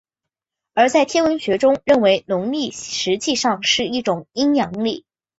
[0.73, 5.05] 而在天文学中认为农历实际上是一种阴阳历。